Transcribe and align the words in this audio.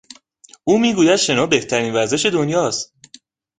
او 0.63 0.77
میگوید 0.79 1.15
شنا 1.15 1.45
بهترین 1.45 1.93
ورزش 1.93 2.25
دنیا 2.25 2.67
است. 2.67 2.93